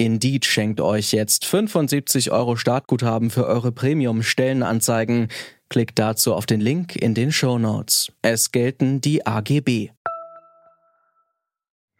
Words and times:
Indeed 0.00 0.44
schenkt 0.44 0.80
euch 0.80 1.12
jetzt 1.12 1.44
75 1.44 2.30
Euro 2.30 2.54
Startguthaben 2.54 3.30
für 3.30 3.46
eure 3.46 3.72
Premium-Stellenanzeigen. 3.72 5.26
Klickt 5.68 5.98
dazu 5.98 6.34
auf 6.34 6.46
den 6.46 6.60
Link 6.60 6.94
in 6.94 7.14
den 7.14 7.32
Show 7.32 7.58
Notes. 7.58 8.12
Es 8.22 8.52
gelten 8.52 9.00
die 9.00 9.26
AGB. 9.26 9.90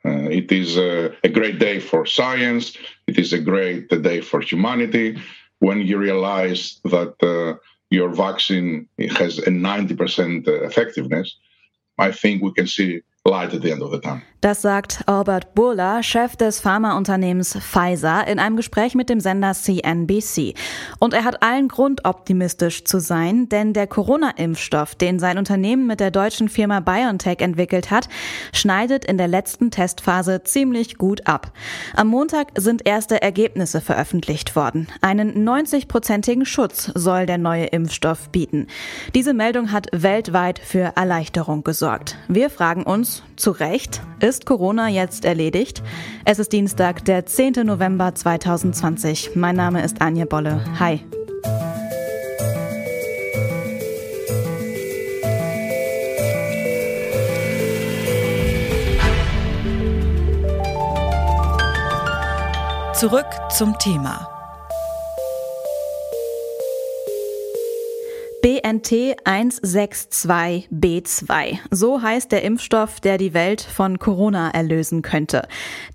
Uh, 0.05 0.29
it 0.31 0.53
is 0.53 0.79
a, 0.79 1.11
a, 1.25 1.29
great 1.29 1.61
day 1.61 1.81
for 1.81 2.07
science. 2.07 2.79
It 3.07 3.19
is 3.19 3.33
a 3.33 3.39
great 3.39 3.91
day 3.91 4.23
for 4.23 4.41
humanity 4.41 5.19
when 5.59 5.83
you 5.83 5.99
realize 5.99 6.81
that 6.85 7.15
uh, 7.21 7.59
your 7.91 8.15
vaccine 8.15 8.89
has 9.19 9.39
a 9.41 9.51
90% 9.51 10.47
effectiveness. 10.47 11.37
I 11.99 12.13
think 12.13 12.43
we 12.43 12.53
can 12.53 12.69
see 12.69 13.03
Das 14.41 14.63
sagt 14.63 15.03
Albert 15.07 15.55
Burla, 15.55 16.03
Chef 16.03 16.37
des 16.37 16.61
Pharmaunternehmens 16.61 17.59
Pfizer, 17.59 18.27
in 18.29 18.39
einem 18.39 18.57
Gespräch 18.57 18.95
mit 18.95 19.11
dem 19.11 19.19
Sender 19.19 19.53
CNBC. 19.53 20.55
Und 21.01 21.13
er 21.13 21.25
hat 21.25 21.43
allen 21.43 21.67
Grund, 21.67 22.05
optimistisch 22.05 22.85
zu 22.85 23.01
sein, 23.01 23.49
denn 23.49 23.73
der 23.73 23.89
Corona-Impfstoff, 23.89 24.95
den 24.95 25.19
sein 25.19 25.39
Unternehmen 25.39 25.89
mit 25.89 25.99
der 25.99 26.13
deutschen 26.13 26.49
Firma 26.49 26.79
BioNTech 26.79 27.41
entwickelt 27.41 27.91
hat, 27.91 28.09
schneidet 28.53 29.05
in 29.05 29.19
der 29.19 29.27
letzten 29.27 29.73
Testphase 29.73 30.45
ziemlich 30.45 30.97
gut 30.99 31.27
ab. 31.27 31.53
Am 31.97 32.07
Montag 32.07 32.53
sind 32.57 32.87
erste 32.87 33.21
Ergebnisse 33.21 33.81
veröffentlicht 33.81 34.55
worden. 34.55 34.87
Einen 35.01 35.47
90-prozentigen 35.47 36.47
Schutz 36.47 36.93
soll 36.95 37.27
der 37.27 37.39
neue 37.39 37.67
Impfstoff 37.67 38.29
bieten. 38.31 38.69
Diese 39.17 39.35
Meldung 39.35 39.73
hat 39.73 39.89
weltweit 39.93 40.61
für 40.61 40.93
Erleichterung 40.95 41.65
gesorgt. 41.65 42.17
Wir 42.29 42.51
fragen 42.51 42.85
uns, 42.85 43.08
zu 43.37 43.51
Recht, 43.51 44.03
ist 44.21 44.47
Corona 44.47 44.89
jetzt 44.89 45.25
erledigt? 45.25 45.83
Es 46.25 46.39
ist 46.39 46.53
Dienstag, 46.53 47.05
der 47.05 47.27
10. 47.27 47.55
November 47.65 48.15
2020. 48.15 49.37
Mein 49.37 49.57
Name 49.57 49.85
ist 49.85 50.01
Anja 50.01 50.25
Bolle. 50.25 50.65
Hi. 50.79 51.01
Zurück 62.95 63.27
zum 63.51 63.79
Thema. 63.79 64.38
BNT 68.69 69.17
162b2. 69.25 71.59
So 71.71 72.03
heißt 72.03 72.33
der 72.33 72.43
Impfstoff, 72.43 73.01
der 73.01 73.17
die 73.17 73.33
Welt 73.33 73.63
von 73.63 73.99
Corona 73.99 74.51
erlösen 74.51 75.01
könnte. 75.01 75.49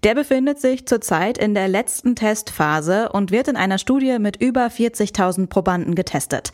Der 0.03 0.15
befindet 0.15 0.59
sich 0.59 0.87
zurzeit 0.87 1.37
in 1.37 1.53
der 1.53 1.67
letzten 1.67 2.15
Testphase 2.15 3.09
und 3.09 3.29
wird 3.29 3.47
in 3.47 3.57
einer 3.57 3.77
Studie 3.77 4.17
mit 4.17 4.41
über 4.41 4.65
40.000 4.65 5.45
Probanden 5.47 5.93
getestet. 5.93 6.51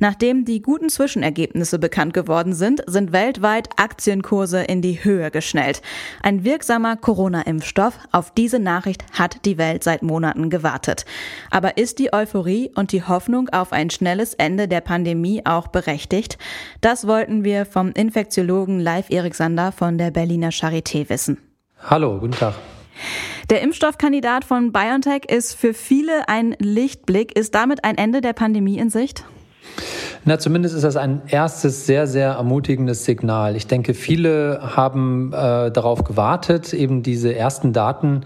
Nachdem 0.00 0.44
die 0.44 0.60
guten 0.60 0.88
Zwischenergebnisse 0.88 1.78
bekannt 1.78 2.14
geworden 2.14 2.52
sind, 2.52 2.82
sind 2.88 3.12
weltweit 3.12 3.68
Aktienkurse 3.76 4.62
in 4.62 4.82
die 4.82 5.04
Höhe 5.04 5.30
geschnellt. 5.30 5.82
Ein 6.20 6.42
wirksamer 6.42 6.96
Corona-Impfstoff, 6.96 7.96
auf 8.10 8.32
diese 8.32 8.58
Nachricht 8.58 9.04
hat 9.12 9.44
die 9.44 9.56
Welt 9.56 9.84
seit 9.84 10.02
Monaten 10.02 10.50
gewartet. 10.50 11.04
Aber 11.50 11.76
ist 11.76 12.00
die 12.00 12.12
Euphorie 12.12 12.72
und 12.74 12.90
die 12.90 13.04
Hoffnung 13.04 13.48
auf 13.50 13.72
ein 13.72 13.90
schnelles 13.90 14.34
Ende 14.34 14.66
der 14.66 14.80
Pandemie 14.80 15.20
Pandemie 15.20 15.44
auch 15.60 15.68
berechtigt? 15.68 16.38
Das 16.80 17.06
wollten 17.06 17.44
wir 17.44 17.66
vom 17.66 17.92
Infektiologen 17.92 18.80
Live 18.80 19.10
Erik 19.10 19.34
Sander 19.34 19.72
von 19.72 19.98
der 19.98 20.10
Berliner 20.10 20.50
Charité 20.50 21.08
wissen. 21.10 21.36
Hallo, 21.78 22.18
guten 22.18 22.32
Tag. 22.32 22.54
Der 23.50 23.60
Impfstoffkandidat 23.60 24.44
von 24.44 24.72
BioNTech 24.72 25.24
ist 25.28 25.54
für 25.54 25.74
viele 25.74 26.28
ein 26.28 26.56
Lichtblick. 26.58 27.36
Ist 27.36 27.54
damit 27.54 27.84
ein 27.84 27.98
Ende 27.98 28.20
der 28.20 28.32
Pandemie 28.32 28.78
in 28.78 28.88
Sicht? 28.88 29.24
Na, 30.26 30.38
zumindest 30.38 30.74
ist 30.74 30.82
das 30.82 30.96
ein 30.96 31.22
erstes 31.28 31.86
sehr, 31.86 32.06
sehr 32.06 32.32
ermutigendes 32.32 33.06
Signal. 33.06 33.56
Ich 33.56 33.66
denke, 33.66 33.94
viele 33.94 34.60
haben 34.76 35.32
äh, 35.32 35.70
darauf 35.70 36.04
gewartet, 36.04 36.74
eben 36.74 37.02
diese 37.02 37.34
ersten 37.34 37.72
Daten 37.72 38.24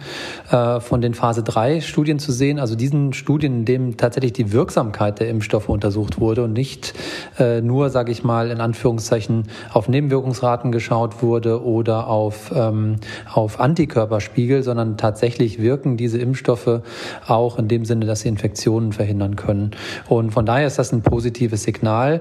äh, 0.51 0.81
von 0.81 1.01
den 1.01 1.15
Phase 1.15 1.45
3 1.45 1.81
Studien 1.81 2.19
zu 2.19 2.33
sehen, 2.33 2.59
also 2.59 2.75
diesen 2.75 3.13
Studien, 3.13 3.61
in 3.61 3.65
denen 3.65 3.97
tatsächlich 3.97 4.33
die 4.33 4.51
Wirksamkeit 4.51 5.21
der 5.21 5.29
Impfstoffe 5.29 5.69
untersucht 5.69 6.19
wurde 6.19 6.43
und 6.43 6.53
nicht 6.53 6.95
äh, 7.39 7.61
nur, 7.61 7.91
sage 7.91 8.11
ich 8.11 8.25
mal, 8.25 8.51
in 8.51 8.61
Anführungszeichen 8.61 9.45
auf 9.73 9.89
Nebenwirkungsraten 9.89 10.73
geschaut 10.73 11.23
wurde 11.23 11.65
oder 11.65 12.09
auf, 12.09 12.53
ähm, 12.57 12.97
auf 13.33 13.61
Antikörperspiegel, 13.61 14.65
sondern 14.65 14.97
tatsächlich 14.97 15.61
wirken 15.61 15.97
diese 15.97 16.19
Impfstoffe 16.19 16.81
auch 17.29 17.57
in 17.57 17.69
dem 17.69 17.85
Sinne, 17.85 18.07
dass 18.07 18.23
sie 18.23 18.29
Infektionen 18.29 18.93
verhindern 18.93 19.37
können. 19.37 19.71
Und 20.09 20.33
von 20.33 20.45
daher 20.45 20.67
ist 20.67 20.81
das 20.81 20.93
ein 20.93 21.03
positives 21.03 21.24
Signal. 21.31 21.85
Signal 21.85 22.21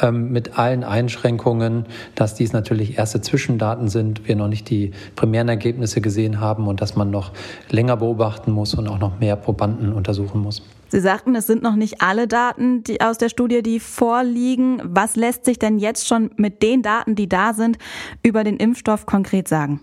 ähm, 0.00 0.32
mit 0.32 0.58
allen 0.58 0.84
Einschränkungen, 0.84 1.86
dass 2.14 2.34
dies 2.34 2.52
natürlich 2.52 2.98
erste 2.98 3.20
Zwischendaten 3.20 3.88
sind, 3.88 4.26
wir 4.26 4.36
noch 4.36 4.48
nicht 4.48 4.70
die 4.70 4.92
primären 5.14 5.48
Ergebnisse 5.48 6.00
gesehen 6.00 6.40
haben 6.40 6.66
und 6.66 6.80
dass 6.80 6.96
man 6.96 7.10
noch 7.10 7.32
länger 7.70 7.96
beobachten 7.96 8.50
muss 8.50 8.74
und 8.74 8.88
auch 8.88 8.98
noch 8.98 9.20
mehr 9.20 9.36
Probanden 9.36 9.92
untersuchen 9.92 10.40
muss. 10.40 10.62
Sie 10.88 11.00
sagten, 11.00 11.34
es 11.34 11.46
sind 11.46 11.62
noch 11.62 11.76
nicht 11.76 12.02
alle 12.02 12.28
Daten 12.28 12.84
die 12.84 13.00
aus 13.00 13.18
der 13.18 13.28
Studie, 13.28 13.62
die 13.62 13.80
vorliegen. 13.80 14.80
Was 14.84 15.16
lässt 15.16 15.44
sich 15.44 15.58
denn 15.58 15.78
jetzt 15.78 16.06
schon 16.06 16.30
mit 16.36 16.62
den 16.62 16.82
Daten, 16.82 17.14
die 17.14 17.28
da 17.28 17.52
sind, 17.52 17.78
über 18.22 18.44
den 18.44 18.56
Impfstoff 18.56 19.06
konkret 19.06 19.48
sagen? 19.48 19.80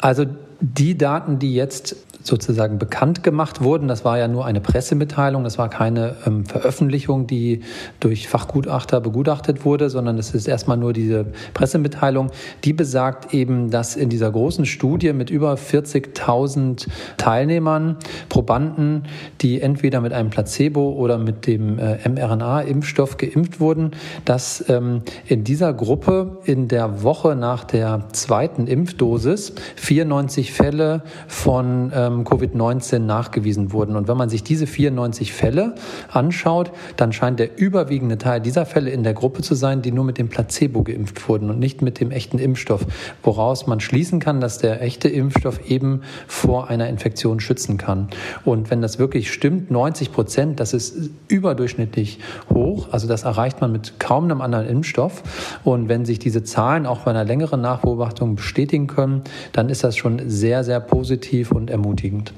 Also 0.00 0.24
die 0.60 0.96
Daten, 0.96 1.38
die 1.38 1.54
jetzt 1.54 1.96
sozusagen 2.22 2.78
bekannt 2.78 3.22
gemacht 3.22 3.62
wurden. 3.62 3.88
Das 3.88 4.04
war 4.04 4.18
ja 4.18 4.28
nur 4.28 4.44
eine 4.44 4.60
Pressemitteilung, 4.60 5.44
das 5.44 5.58
war 5.58 5.68
keine 5.68 6.16
ähm, 6.26 6.44
Veröffentlichung, 6.44 7.26
die 7.26 7.60
durch 8.00 8.28
Fachgutachter 8.28 9.00
begutachtet 9.00 9.64
wurde, 9.64 9.90
sondern 9.90 10.18
es 10.18 10.34
ist 10.34 10.48
erstmal 10.48 10.76
nur 10.76 10.92
diese 10.92 11.26
Pressemitteilung, 11.54 12.30
die 12.64 12.72
besagt 12.72 13.32
eben, 13.34 13.70
dass 13.70 13.96
in 13.96 14.08
dieser 14.08 14.30
großen 14.30 14.66
Studie 14.66 15.12
mit 15.12 15.30
über 15.30 15.54
40.000 15.54 16.88
Teilnehmern, 17.16 17.96
Probanden, 18.28 19.04
die 19.40 19.60
entweder 19.60 20.00
mit 20.00 20.12
einem 20.12 20.30
Placebo 20.30 20.92
oder 20.92 21.18
mit 21.18 21.46
dem 21.46 21.78
äh, 21.78 22.08
mRNA-Impfstoff 22.08 23.16
geimpft 23.16 23.60
wurden, 23.60 23.92
dass 24.24 24.64
ähm, 24.68 25.02
in 25.26 25.44
dieser 25.44 25.72
Gruppe 25.72 26.38
in 26.44 26.68
der 26.68 27.02
Woche 27.02 27.36
nach 27.36 27.64
der 27.64 28.04
zweiten 28.12 28.66
Impfdosis 28.66 29.52
94 29.76 30.52
Fälle 30.52 31.02
von 31.26 31.92
ähm, 32.08 32.24
Covid-19 32.24 32.98
nachgewiesen 33.00 33.72
wurden. 33.72 33.96
Und 33.96 34.08
wenn 34.08 34.16
man 34.16 34.28
sich 34.28 34.42
diese 34.42 34.66
94 34.66 35.32
Fälle 35.32 35.74
anschaut, 36.10 36.72
dann 36.96 37.12
scheint 37.12 37.38
der 37.38 37.58
überwiegende 37.58 38.18
Teil 38.18 38.40
dieser 38.40 38.66
Fälle 38.66 38.90
in 38.90 39.02
der 39.02 39.14
Gruppe 39.14 39.42
zu 39.42 39.54
sein, 39.54 39.82
die 39.82 39.92
nur 39.92 40.04
mit 40.04 40.18
dem 40.18 40.28
Placebo 40.28 40.82
geimpft 40.82 41.28
wurden 41.28 41.50
und 41.50 41.58
nicht 41.58 41.82
mit 41.82 42.00
dem 42.00 42.10
echten 42.10 42.38
Impfstoff, 42.38 42.86
woraus 43.22 43.66
man 43.66 43.80
schließen 43.80 44.20
kann, 44.20 44.40
dass 44.40 44.58
der 44.58 44.82
echte 44.82 45.08
Impfstoff 45.08 45.68
eben 45.70 46.02
vor 46.26 46.68
einer 46.68 46.88
Infektion 46.88 47.40
schützen 47.40 47.78
kann. 47.78 48.08
Und 48.44 48.70
wenn 48.70 48.82
das 48.82 48.98
wirklich 48.98 49.32
stimmt, 49.32 49.70
90 49.70 50.12
Prozent, 50.12 50.60
das 50.60 50.72
ist 50.72 51.10
überdurchschnittlich 51.28 52.18
hoch, 52.52 52.88
also 52.90 53.06
das 53.06 53.24
erreicht 53.24 53.60
man 53.60 53.72
mit 53.72 54.00
kaum 54.00 54.24
einem 54.24 54.40
anderen 54.40 54.66
Impfstoff. 54.66 55.22
Und 55.64 55.88
wenn 55.88 56.04
sich 56.04 56.18
diese 56.18 56.42
Zahlen 56.42 56.86
auch 56.86 57.00
bei 57.00 57.10
einer 57.10 57.24
längeren 57.24 57.60
Nachbeobachtung 57.60 58.36
bestätigen 58.36 58.86
können, 58.86 59.22
dann 59.52 59.68
ist 59.68 59.84
das 59.84 59.96
schon 59.96 60.28
sehr, 60.28 60.64
sehr 60.64 60.80
positiv 60.80 61.52
und 61.52 61.70
ermutigend 61.70 61.97
befriedigend. 61.98 62.32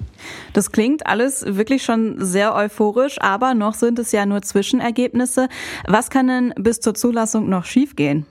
Das 0.53 0.73
klingt 0.73 1.07
alles 1.07 1.45
wirklich 1.47 1.83
schon 1.83 2.17
sehr 2.19 2.55
euphorisch, 2.55 3.21
aber 3.21 3.55
noch 3.55 3.75
sind 3.75 3.99
es 3.99 4.13
ja 4.13 4.27
nur 4.27 4.43
Zwischenergebnisse. 4.43 5.49
Was 5.87 6.11
kann 6.11 6.29
denn 6.29 6.55
bis 6.59 6.81
zur 6.81 6.95
Zulassung 6.95 7.49
noch 7.49 7.65
schiefgehen? 7.65 8.27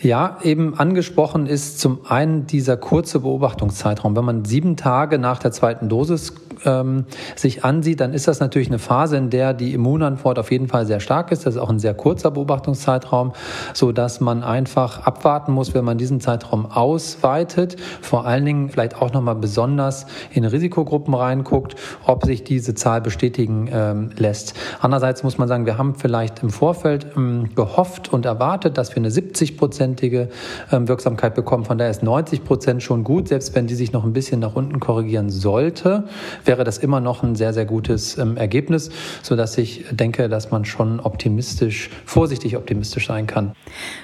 Ja, 0.00 0.38
eben 0.42 0.76
angesprochen 0.76 1.46
ist 1.46 1.78
zum 1.78 2.04
einen 2.06 2.48
dieser 2.48 2.76
kurze 2.76 3.20
Beobachtungszeitraum. 3.20 4.16
Wenn 4.16 4.24
man 4.24 4.44
sieben 4.44 4.76
Tage 4.76 5.18
nach 5.18 5.38
der 5.38 5.52
zweiten 5.52 5.88
Dosis 5.88 6.34
ähm, 6.64 7.04
sich 7.34 7.64
ansieht, 7.64 8.00
dann 8.00 8.12
ist 8.12 8.28
das 8.28 8.40
natürlich 8.40 8.68
eine 8.68 8.78
Phase, 8.78 9.16
in 9.16 9.30
der 9.30 9.54
die 9.54 9.74
Immunantwort 9.74 10.38
auf 10.38 10.50
jeden 10.50 10.68
Fall 10.68 10.86
sehr 10.86 11.00
stark 11.00 11.32
ist. 11.32 11.46
Das 11.46 11.54
ist 11.54 11.60
auch 11.60 11.70
ein 11.70 11.78
sehr 11.78 11.94
kurzer 11.94 12.30
Beobachtungszeitraum, 12.30 13.32
so 13.74 13.92
dass 13.92 14.20
man 14.20 14.42
einfach 14.42 15.06
abwarten 15.06 15.52
muss, 15.52 15.74
wenn 15.74 15.84
man 15.84 15.98
diesen 15.98 16.20
Zeitraum 16.20 16.66
ausweitet. 16.66 17.76
Vor 18.00 18.26
allen 18.26 18.44
Dingen 18.44 18.70
vielleicht 18.70 19.00
auch 19.00 19.12
nochmal 19.12 19.36
besonders 19.36 20.06
in 20.32 20.44
Risikogruppen 20.44 21.14
reinguckt, 21.14 21.76
ob 22.04 22.24
sich 22.24 22.44
diese 22.44 22.74
Zahl 22.74 23.00
bestätigen 23.00 23.68
ähm, 23.72 24.10
lässt. 24.16 24.54
Andererseits 24.80 25.22
muss 25.22 25.38
man 25.38 25.48
sagen, 25.48 25.66
wir 25.66 25.78
haben 25.78 25.94
vielleicht 25.94 26.42
im 26.42 26.50
Vorfeld 26.50 27.06
ähm, 27.16 27.54
gehofft 27.54 28.12
und 28.12 28.26
erwartet, 28.26 28.78
dass 28.78 28.90
wir 28.90 28.98
eine 28.98 29.10
70-prozentige 29.10 30.28
ähm, 30.72 30.88
Wirksamkeit 30.88 31.34
bekommen. 31.34 31.64
Von 31.64 31.78
daher 31.78 31.90
ist 31.90 32.02
90 32.02 32.44
Prozent 32.44 32.82
schon 32.82 33.04
gut, 33.04 33.28
selbst 33.28 33.54
wenn 33.54 33.66
die 33.66 33.74
sich 33.74 33.92
noch 33.92 34.04
ein 34.04 34.12
bisschen 34.12 34.40
nach 34.40 34.54
unten 34.54 34.80
korrigieren 34.80 35.30
sollte, 35.30 36.04
wäre 36.46 36.64
das 36.64 36.78
immer 36.78 37.00
noch 37.00 37.22
ein 37.22 37.34
sehr, 37.34 37.52
sehr 37.52 37.64
gutes 37.64 38.18
ähm, 38.18 38.36
Ergebnis, 38.36 38.90
sodass 39.22 39.58
ich 39.58 39.84
denke, 39.90 40.28
dass 40.28 40.50
man 40.50 40.64
schon 40.64 41.00
optimistisch, 41.00 41.90
vorsichtig 42.04 42.56
optimistisch 42.56 43.06
sein 43.06 43.26
kann. 43.26 43.52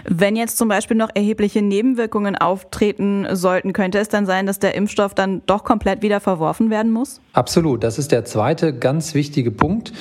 Wenn 0.04 0.36
jetzt 0.36 0.58
zum 0.58 0.68
Beispiel 0.68 0.96
noch 0.96 1.10
erhebliche 1.14 1.62
Nebenwirkungen 1.62 2.36
auftreten 2.36 3.26
sollten, 3.32 3.72
könnte 3.72 3.98
es 3.98 4.08
dann 4.08 4.26
sein, 4.26 4.46
dass 4.46 4.58
der 4.58 4.74
Impfstoff 4.74 5.14
dann 5.14 5.42
doch 5.46 5.64
komplett 5.64 6.02
wieder 6.02 6.20
verworfen 6.20 6.70
werden 6.70 6.92
muss? 6.92 7.20
Absolut. 7.32 7.84
Das 7.84 7.98
ist 7.98 8.12
der 8.12 8.24
zweite 8.24 8.72
ganz 8.72 9.14
wichtige 9.14 9.50
Punkt. 9.50 9.92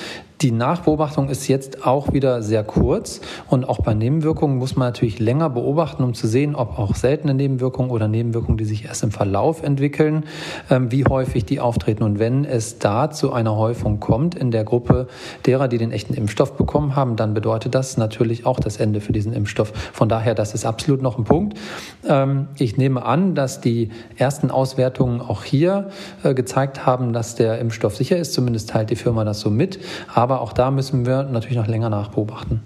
Die 0.42 0.50
Nachbeobachtung 0.50 1.28
ist 1.28 1.46
jetzt 1.46 1.86
auch 1.86 2.12
wieder 2.12 2.42
sehr 2.42 2.64
kurz 2.64 3.20
und 3.46 3.64
auch 3.68 3.78
bei 3.78 3.94
Nebenwirkungen 3.94 4.58
muss 4.58 4.74
man 4.74 4.88
natürlich 4.88 5.20
länger 5.20 5.48
beobachten, 5.48 6.02
um 6.02 6.14
zu 6.14 6.26
sehen, 6.26 6.56
ob 6.56 6.80
auch 6.80 6.96
seltene 6.96 7.32
Nebenwirkungen 7.32 7.92
oder 7.92 8.08
Nebenwirkungen, 8.08 8.58
die 8.58 8.64
sich 8.64 8.86
erst 8.86 9.04
im 9.04 9.12
Verlauf 9.12 9.62
entwickeln, 9.62 10.24
ähm, 10.68 10.90
wie 10.90 11.04
häufig 11.04 11.44
die 11.44 11.60
auftreten. 11.60 12.02
Und 12.02 12.18
wenn 12.18 12.44
es 12.44 12.80
da 12.80 13.12
zu 13.12 13.32
einer 13.32 13.54
Häufung 13.56 14.00
kommt 14.00 14.34
in 14.34 14.50
der 14.50 14.64
Gruppe 14.64 15.06
derer, 15.46 15.68
die 15.68 15.78
den 15.78 15.92
echten 15.92 16.12
Impfstoff 16.12 16.56
bekommen 16.56 16.96
haben, 16.96 17.14
dann 17.14 17.34
bedeutet 17.34 17.76
das 17.76 17.96
natürlich 17.96 18.44
auch 18.44 18.58
das 18.58 18.78
Ende 18.78 19.00
für 19.00 19.12
diesen 19.12 19.34
Impfstoff. 19.34 19.72
Von 19.92 20.08
daher, 20.08 20.34
das 20.34 20.54
ist 20.54 20.64
absolut 20.64 21.02
noch 21.02 21.18
ein 21.18 21.24
Punkt. 21.24 21.56
Ähm, 22.04 22.48
ich 22.58 22.76
nehme 22.76 23.04
an, 23.04 23.36
dass 23.36 23.60
die 23.60 23.90
ersten 24.16 24.50
Auswertungen 24.50 25.20
auch 25.20 25.44
hier 25.44 25.90
äh, 26.24 26.34
gezeigt 26.34 26.84
haben, 26.84 27.12
dass 27.12 27.36
der 27.36 27.60
Impfstoff 27.60 27.94
sicher 27.94 28.16
ist. 28.16 28.32
Zumindest 28.32 28.70
teilt 28.70 28.90
die 28.90 28.96
Firma 28.96 29.22
das 29.22 29.38
so 29.38 29.48
mit. 29.48 29.78
Aber 30.12 30.31
aber 30.32 30.40
auch 30.40 30.54
da 30.54 30.70
müssen 30.70 31.04
wir 31.04 31.24
natürlich 31.24 31.58
noch 31.58 31.66
länger 31.66 31.90
nachbeobachten. 31.90 32.62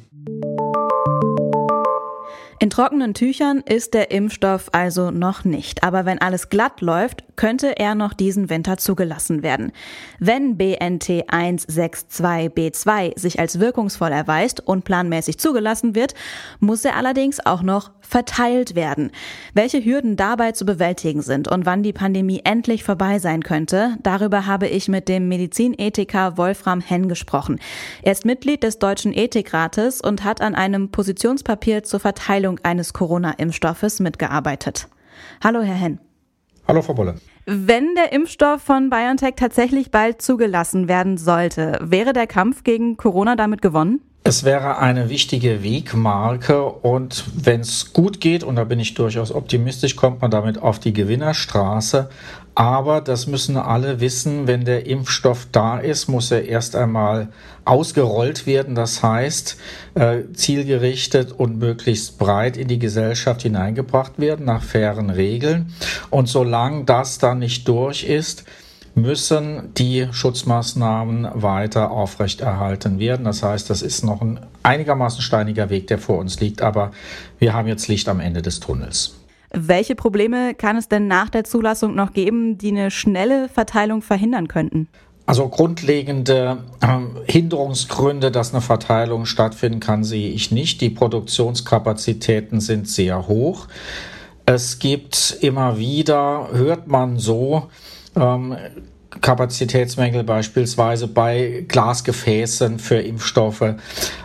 Trockenen 2.77 3.15
Tüchern 3.15 3.63
ist 3.67 3.95
der 3.95 4.11
Impfstoff 4.11 4.69
also 4.73 5.11
noch 5.11 5.45
nicht. 5.47 5.83
Aber 5.83 6.05
wenn 6.05 6.21
alles 6.21 6.51
glatt 6.51 6.83
läuft, 6.83 7.25
könnte 7.37 7.79
er 7.79 7.95
noch 7.95 8.13
diesen 8.13 8.51
Winter 8.51 8.77
zugelassen 8.77 9.43
werden. 9.43 9.73
Wenn 10.19 10.59
BNT 10.59 11.31
162b2 11.31 13.19
sich 13.19 13.41
als 13.41 13.61
wirkungsvoll 13.61 14.13
erweist 14.13 14.61
und 14.61 14.85
planmäßig 14.85 15.39
zugelassen 15.39 15.95
wird, 15.95 16.13
muss 16.61 16.85
er 16.85 16.97
allerdings 16.97 17.45
auch 17.45 17.63
noch 17.63 17.93
verteilt 18.01 18.75
werden. 18.75 19.11
Welche 19.55 19.85
Hürden 19.85 20.17
dabei 20.17 20.53
zu 20.53 20.65
bewältigen 20.65 21.23
sind 21.23 21.49
und 21.49 21.67
wann 21.67 21.83
die 21.83 21.93
Pandemie 21.93 22.43
endlich 22.45 22.85
vorbei 22.85 23.19
sein 23.19 23.43
könnte, 23.43 23.97
darüber 24.03 24.47
habe 24.47 24.69
ich 24.69 24.89
mit 24.89 25.09
dem 25.09 25.29
Medizinethiker 25.29 26.37
Wolfram 26.37 26.81
Henn 26.81 27.09
gesprochen. 27.09 27.59
Er 28.03 28.13
ist 28.13 28.25
Mitglied 28.25 28.63
des 28.63 28.79
Deutschen 28.79 29.13
Ethikrates 29.13 30.01
und 30.01 30.25
hat 30.25 30.41
an 30.41 30.55
einem 30.55 30.91
Positionspapier 30.91 31.83
zur 31.83 32.01
Verteilung 32.01 32.61
eines 32.67 32.93
Corona-Impfstoffes 32.93 34.01
mitgearbeitet. 34.01 34.89
Hallo, 35.43 35.63
Herr 35.63 35.77
Henn. 35.77 36.01
Hallo, 36.69 36.83
Frau 36.83 36.95
Bolle. 36.95 37.15
Wenn 37.47 37.95
der 37.95 38.13
Impfstoff 38.13 38.61
von 38.61 38.91
BioNTech 38.91 39.35
tatsächlich 39.37 39.93
bald 39.93 40.21
zugelassen 40.21 40.89
werden 40.89 41.17
sollte, 41.17 41.79
wäre 41.81 42.13
der 42.13 42.27
Kampf 42.27 42.65
gegen 42.65 42.97
Corona 42.97 43.37
damit 43.37 43.63
gewonnen? 43.63 44.01
Es 44.25 44.43
wäre 44.43 44.79
eine 44.79 45.09
wichtige 45.09 45.63
Wegmarke 45.63 46.65
und 46.65 47.25
wenn 47.37 47.61
es 47.61 47.93
gut 47.93 48.21
geht, 48.21 48.43
und 48.43 48.57
da 48.57 48.65
bin 48.65 48.81
ich 48.81 48.95
durchaus 48.95 49.31
optimistisch, 49.31 49.95
kommt 49.95 50.21
man 50.21 50.33
damit 50.33 50.61
auf 50.61 50.81
die 50.81 50.93
Gewinnerstraße. 50.93 52.11
Aber 52.57 53.03
das 53.03 53.27
müssen 53.27 53.59
alle 53.59 54.01
wissen, 54.01 54.47
wenn 54.47 54.65
der 54.65 54.87
Impfstoff 54.87 55.47
da 55.53 55.79
ist, 55.79 56.09
muss 56.09 56.31
er 56.31 56.49
erst 56.49 56.75
einmal 56.75 57.29
ausgerollt 57.67 58.47
werden. 58.47 58.75
Das 58.75 59.03
heißt, 59.03 59.59
äh, 59.95 60.21
zielgerichtet 60.33 61.33
und 61.33 61.59
möglichst 61.59 62.19
breit 62.19 62.57
in 62.57 62.67
die 62.67 62.79
Gesellschaft 62.79 63.43
hineingebracht 63.43 64.19
werden 64.19 64.47
nach 64.47 64.63
fairen 64.63 65.11
Regeln. 65.11 65.75
Und 66.09 66.31
solange 66.31 66.85
das 66.85 67.19
dann 67.19 67.41
nicht 67.41 67.69
durch 67.69 68.05
ist, 68.05 68.45
müssen 68.95 69.75
die 69.75 70.09
Schutzmaßnahmen 70.11 71.29
weiter 71.35 71.91
aufrechterhalten 71.91 72.99
werden. 72.99 73.27
Das 73.27 73.43
heißt, 73.43 73.69
das 73.69 73.83
ist 73.83 74.03
noch 74.03 74.23
ein 74.23 74.41
einigermaßen 74.63 75.21
steiniger 75.21 75.69
Weg, 75.69 75.89
der 75.89 75.99
vor 75.99 76.17
uns 76.17 76.41
liegt, 76.41 76.63
aber 76.63 76.93
wir 77.39 77.53
haben 77.53 77.69
jetzt 77.69 77.89
Licht 77.89 78.09
am 78.09 78.21
Ende 78.21 78.41
des 78.41 78.61
Tunnels. 78.61 79.15
Welche 79.59 79.95
Probleme 79.95 80.55
kann 80.55 80.77
es 80.77 80.89
denn 80.89 81.07
nach 81.07 81.31
der 81.31 81.45
Zulassung 81.45 81.95
noch 81.95 82.13
geben, 82.13 82.59
die 82.59 82.69
eine 82.69 82.91
schnelle 82.91 83.49
Verteilung 83.49 84.03
verhindern 84.03 84.49
könnten? 84.49 84.89
Also 85.25 85.49
grundlegende 85.49 86.59
äh, 86.83 87.33
Hinderungsgründe, 87.33 88.31
dass 88.31 88.53
eine 88.53 88.61
Verteilung 88.61 89.25
stattfinden 89.25 89.81
kann, 89.81 90.05
sehe 90.05 90.31
ich 90.31 90.53
nicht. 90.53 90.83
Die 90.83 90.91
Produktionskapazitäten 90.91 92.61
sind 92.61 92.87
sehr 92.87 93.27
hoch. 93.27 93.67
Es 94.45 94.79
gibt 94.79 95.39
immer 95.41 95.79
wieder, 95.79 96.51
hört 96.53 96.87
man 96.87 97.19
so, 97.19 97.69
ähm, 98.15 98.57
Kapazitätsmängel 99.21 100.25
beispielsweise 100.25 101.09
bei 101.09 101.65
Glasgefäßen 101.69 102.79
für 102.79 102.97
Impfstoffe. 102.97 103.75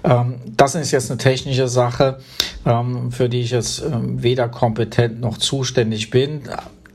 Ähm, 0.03 0.35
das 0.57 0.75
ist 0.75 0.91
jetzt 0.91 1.11
eine 1.11 1.17
technische 1.17 1.67
Sache, 1.67 2.19
ähm, 2.65 3.11
für 3.11 3.29
die 3.29 3.41
ich 3.41 3.51
jetzt 3.51 3.83
ähm, 3.83 4.21
weder 4.21 4.49
kompetent 4.49 5.21
noch 5.21 5.37
zuständig 5.37 6.09
bin. 6.09 6.41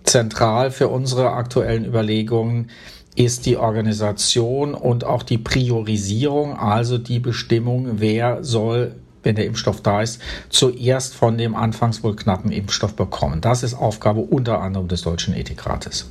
Zentral 0.04 0.70
für 0.70 0.88
unsere 0.88 1.32
aktuellen 1.32 1.84
Überlegungen 1.84 2.70
ist 3.16 3.46
die 3.46 3.56
Organisation 3.56 4.74
und 4.74 5.04
auch 5.04 5.22
die 5.22 5.38
Priorisierung, 5.38 6.56
also 6.56 6.98
die 6.98 7.18
Bestimmung, 7.18 8.00
wer 8.00 8.44
soll 8.44 8.94
wenn 9.26 9.34
der 9.34 9.46
Impfstoff 9.46 9.82
da 9.82 10.02
ist, 10.02 10.22
zuerst 10.50 11.16
von 11.16 11.36
dem 11.36 11.56
anfangs 11.56 12.04
wohl 12.04 12.14
knappen 12.14 12.52
Impfstoff 12.52 12.94
bekommen. 12.94 13.40
Das 13.40 13.64
ist 13.64 13.74
Aufgabe 13.74 14.20
unter 14.20 14.60
anderem 14.60 14.86
des 14.86 15.02
Deutschen 15.02 15.34
Ethikrates. 15.34 16.08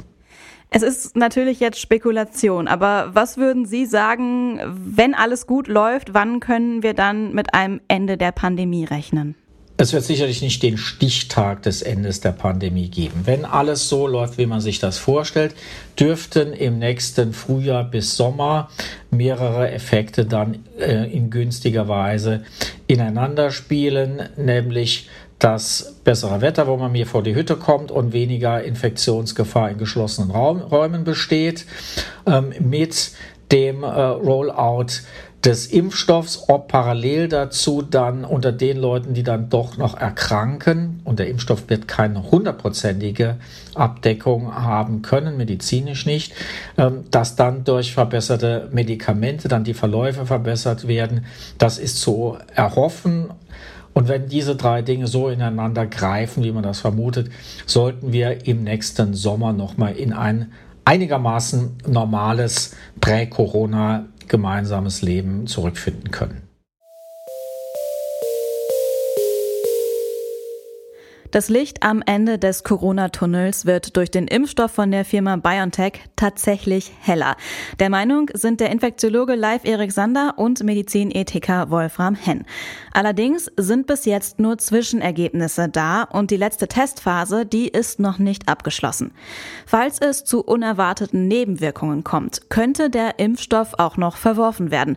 Es 0.70 0.82
ist 0.82 1.16
natürlich 1.16 1.60
jetzt 1.60 1.80
Spekulation, 1.80 2.68
aber 2.68 3.12
was 3.14 3.38
würden 3.38 3.66
Sie 3.66 3.86
sagen, 3.86 4.60
wenn 4.66 5.14
alles 5.14 5.48
gut 5.48 5.68
läuft, 5.68 6.14
wann 6.14 6.40
können 6.40 6.84
wir 6.84 6.94
dann 6.94 7.34
mit 7.34 7.54
einem 7.54 7.80
Ende 7.88 8.18
der 8.18 8.32
Pandemie 8.32 8.84
rechnen? 8.84 9.36
Es 9.78 9.92
wird 9.92 10.06
sicherlich 10.06 10.42
nicht 10.42 10.64
den 10.64 10.78
Stichtag 10.78 11.64
des 11.64 11.82
Endes 11.82 12.22
der 12.22 12.32
Pandemie 12.32 12.88
geben. 12.88 13.24
Wenn 13.26 13.44
alles 13.44 13.90
so 13.90 14.08
läuft, 14.08 14.38
wie 14.38 14.46
man 14.46 14.62
sich 14.62 14.80
das 14.80 14.98
vorstellt, 14.98 15.54
dürften 16.00 16.54
im 16.54 16.80
nächsten 16.80 17.34
Frühjahr 17.34 17.84
bis 17.84 18.16
Sommer 18.16 18.70
mehrere 19.12 19.70
Effekte 19.70 20.26
dann 20.26 20.64
äh, 20.80 21.12
in 21.12 21.30
günstiger 21.30 21.90
Weise 21.90 22.46
ineinander 22.88 23.52
spielen, 23.52 24.30
nämlich 24.38 25.10
das 25.40 25.96
bessere 26.04 26.42
Wetter, 26.42 26.68
wo 26.68 26.78
man 26.78 26.92
mir 26.92 27.06
vor 27.06 27.24
die 27.24 27.36
Hütte 27.36 27.56
kommt 27.56 27.92
und 27.92 28.14
weniger 28.14 28.64
Infektionsgefahr 28.64 29.70
in 29.70 29.78
geschlossenen 29.78 30.32
Raum, 30.32 30.62
Räumen 30.62 31.04
besteht, 31.04 31.66
ähm, 32.26 32.54
mit 32.60 33.12
dem 33.52 33.84
äh, 33.84 33.88
Rollout 33.88 35.02
des 35.46 35.68
Impfstoffs, 35.68 36.46
ob 36.48 36.70
parallel 36.70 37.28
dazu 37.28 37.84
dann 37.84 38.26
unter 38.26 38.52
den 38.52 38.78
Leuten, 38.78 39.14
die 39.14 39.22
dann 39.22 39.50
doch 39.50 39.78
noch 39.78 39.96
erkranken, 39.96 41.02
und 41.04 41.20
der 41.20 41.28
Impfstoff 41.28 41.70
wird 41.70 41.88
keine 41.88 42.32
hundertprozentige 42.32 43.36
Abdeckung 43.76 44.56
haben 44.56 45.04
können, 45.04 45.38
medizinisch 45.38 46.08
nicht, 46.08 46.34
ähm, 46.78 47.04
dass 47.12 47.36
dann 47.36 47.64
durch 47.64 47.94
verbesserte 47.94 48.70
Medikamente 48.72 49.48
dann 49.48 49.64
die 49.64 49.76
Verläufe 49.76 50.26
verbessert 50.26 50.88
werden. 50.88 51.26
Das 51.60 51.78
ist 51.78 52.02
zu 52.02 52.38
erhoffen 52.56 53.30
und 53.96 54.10
wenn 54.10 54.28
diese 54.28 54.58
drei 54.58 54.82
Dinge 54.82 55.08
so 55.08 55.30
ineinander 55.30 55.88
greifen, 55.88 56.44
wie 56.44 56.52
man 56.52 56.64
das 56.64 56.82
vermutet, 56.82 57.32
sollten 57.66 58.12
wir 58.12 58.46
im 58.46 58.66
nächsten 58.66 59.14
Sommer 59.14 59.54
nochmal 59.54 59.96
in 59.96 60.12
ein 60.12 60.52
einigermaßen 60.84 61.78
normales 61.88 62.76
Prä-Corona 63.00 64.06
gemeinsames 64.28 65.02
Leben 65.02 65.48
zurückfinden 65.48 66.12
können. 66.12 66.45
Das 71.36 71.50
Licht 71.50 71.84
am 71.84 72.02
Ende 72.06 72.40
des 72.40 72.64
Corona-Tunnels 72.64 73.66
wird 73.66 73.98
durch 73.98 74.10
den 74.10 74.26
Impfstoff 74.26 74.72
von 74.72 74.90
der 74.90 75.04
Firma 75.04 75.36
BioNTech 75.36 76.00
tatsächlich 76.16 76.94
heller. 77.02 77.36
Der 77.82 77.90
Meinung 77.90 78.30
sind 78.34 78.62
der 78.62 78.70
Infektiologe 78.70 79.36
Live 79.36 79.66
Erik 79.66 79.92
Sander 79.92 80.36
und 80.38 80.64
Medizinethiker 80.64 81.70
Wolfram 81.70 82.16
Henn. 82.16 82.46
Allerdings 82.94 83.52
sind 83.58 83.86
bis 83.86 84.06
jetzt 84.06 84.40
nur 84.40 84.60
Zwischenergebnisse 84.60 85.68
da 85.68 86.04
und 86.04 86.32
die 86.32 86.38
letzte 86.38 86.70
Testphase, 86.70 87.46
die 87.46 87.68
ist 87.68 88.00
noch 88.00 88.18
nicht 88.18 88.48
abgeschlossen. 88.48 89.12
Falls 89.66 90.00
es 90.00 90.24
zu 90.24 90.42
unerwarteten 90.42 91.28
Nebenwirkungen 91.28 92.06
kommt, 92.06 92.50
könnte 92.50 92.90
der 92.90 93.20
Impfstoff 93.20 93.74
auch 93.78 93.98
noch 93.98 94.16
verworfen 94.16 94.72
werden. 94.72 94.96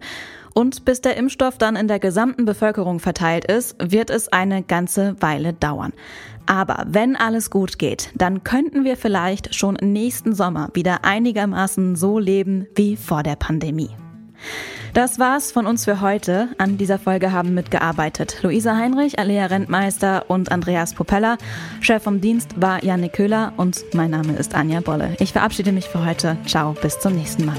Und 0.59 0.85
bis 0.85 1.00
der 1.00 1.17
Impfstoff 1.17 1.57
dann 1.57 1.77
in 1.77 1.87
der 1.87 2.00
gesamten 2.00 2.45
Bevölkerung 2.45 2.99
verteilt 2.99 3.45
ist, 3.45 3.77
wird 3.79 4.11
es 4.11 4.33
eine 4.33 4.65
ganze 4.65 5.15
Weile 5.21 5.53
dauern. 5.53 5.93
Aber 6.47 6.85
wenn 6.88 7.15
alles 7.15 7.50
gut 7.50 7.79
geht, 7.79 8.11
dann 8.17 8.43
könnten 8.43 8.83
wir 8.83 8.97
vielleicht 8.97 9.55
schon 9.55 9.75
nächsten 9.81 10.35
Sommer 10.35 10.71
wieder 10.75 11.05
einigermaßen 11.05 11.95
so 11.95 12.19
leben 12.19 12.67
wie 12.75 12.97
vor 12.97 13.23
der 13.23 13.37
Pandemie. 13.37 13.91
Das 14.95 15.21
war's 15.21 15.53
von 15.53 15.65
uns 15.65 15.85
für 15.85 16.00
heute. 16.00 16.49
An 16.59 16.77
dieser 16.77 16.99
Folge 16.99 17.31
haben 17.31 17.55
mitgearbeitet 17.55 18.43
Luisa 18.43 18.77
Heinrich, 18.77 19.21
Alea 19.21 19.47
Rentmeister 19.47 20.25
und 20.27 20.50
Andreas 20.50 20.93
Popella. 20.93 21.38
Chef 21.81 22.03
vom 22.03 22.21
Dienst 22.21 22.61
war 22.61 22.83
Janik 22.83 23.12
Köhler 23.12 23.53
und 23.57 23.85
mein 23.95 24.11
Name 24.11 24.33
ist 24.33 24.57
Anja 24.57 24.81
Bolle. 24.81 25.15
Ich 25.21 25.33
verabschiede 25.33 25.71
mich 25.71 25.87
für 25.87 26.05
heute. 26.05 26.37
Ciao, 26.47 26.75
bis 26.83 26.99
zum 26.99 27.15
nächsten 27.15 27.45
Mal. 27.45 27.59